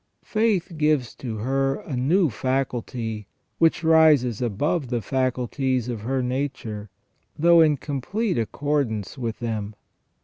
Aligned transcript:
Faith 0.25 0.71
gives 0.77 1.13
to 1.13 1.37
her 1.37 1.75
a 1.81 1.95
new 1.95 2.31
faculty, 2.31 3.27
which 3.59 3.83
rises 3.83 4.41
above 4.41 4.87
the 4.89 4.99
faculties 4.99 5.87
of 5.89 6.01
her 6.01 6.23
nature, 6.23 6.89
though 7.37 7.61
in 7.61 7.77
complete 7.77 8.35
accordance 8.35 9.15
with 9.15 9.37
them. 9.37 9.75